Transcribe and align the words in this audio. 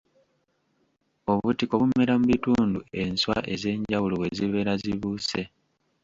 Obutiko 1.31 1.73
bumera 1.81 2.13
mu 2.19 2.25
bitundu 2.31 2.79
enswa 3.01 3.37
ez'enjawulo 3.53 4.15
we 4.21 4.27
zibeera 4.37 4.73
zibuuse. 4.81 5.41